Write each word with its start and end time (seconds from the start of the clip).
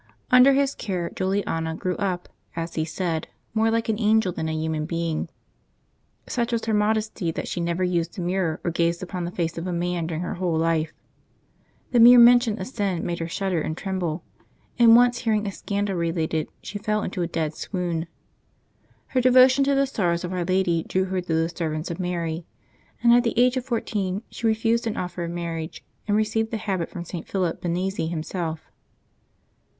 Under 0.31 0.53
his 0.53 0.73
care 0.73 1.11
Juliana 1.11 1.75
grew 1.75 1.95
up, 1.97 2.27
as 2.55 2.73
he 2.73 2.85
said, 2.85 3.27
more 3.53 3.69
like 3.69 3.87
an 3.87 3.99
angel 3.99 4.31
than 4.31 4.49
a 4.49 4.51
human 4.51 4.87
being. 4.87 5.29
Such 6.27 6.51
was 6.51 6.65
her 6.65 6.73
modesty 6.73 7.29
that 7.29 7.47
she 7.47 7.59
never 7.59 7.83
used 7.83 8.17
a 8.17 8.21
mirror 8.23 8.59
or 8.63 8.71
gazed 8.71 9.03
upon 9.03 9.25
the 9.25 9.31
face 9.31 9.59
of 9.59 9.67
a 9.67 9.71
man 9.71 10.07
dur 10.07 10.15
ing 10.15 10.21
her 10.21 10.33
whole 10.33 10.57
life. 10.57 10.91
The 11.91 11.99
mere 11.99 12.17
mention 12.17 12.59
of 12.59 12.65
sin 12.65 13.05
made 13.05 13.19
her 13.19 13.27
shudder 13.27 13.61
and 13.61 13.77
tremble, 13.77 14.23
and 14.79 14.95
once 14.95 15.19
hearing 15.19 15.45
a 15.45 15.51
scandal 15.51 15.95
related 15.95 16.47
she 16.63 16.79
fell 16.79 17.03
into 17.03 17.21
a 17.21 17.27
dead 17.27 17.53
swoon. 17.53 18.07
Her 19.09 19.21
devotion 19.21 19.63
to 19.65 19.75
the 19.75 19.85
sorrows 19.85 20.23
of 20.23 20.33
Our 20.33 20.43
Lady 20.45 20.81
drew 20.81 21.03
her 21.05 21.21
to 21.21 21.31
the 21.35 21.47
Servants 21.49 21.91
of 21.91 21.99
Mary; 21.99 22.47
and, 23.03 23.13
at 23.13 23.21
the 23.21 23.37
age 23.39 23.55
of 23.55 23.65
fourteen, 23.65 24.23
she 24.31 24.47
refused 24.47 24.87
an 24.87 24.97
offer 24.97 25.25
of 25.25 25.29
marriage, 25.29 25.85
and 26.07 26.17
re 26.17 26.23
ceived 26.25 26.49
the 26.49 26.57
habit 26.57 26.89
from 26.89 27.05
St. 27.05 27.27
Philip 27.27 27.61
Benizi 27.61 28.07
himself. 28.09 28.67